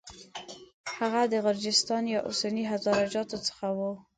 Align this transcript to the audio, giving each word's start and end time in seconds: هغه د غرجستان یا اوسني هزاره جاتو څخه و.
هغه 0.97 1.21
د 1.31 1.33
غرجستان 1.45 2.03
یا 2.13 2.19
اوسني 2.27 2.63
هزاره 2.71 3.05
جاتو 3.13 3.37
څخه 3.47 3.65
و. 3.77 3.79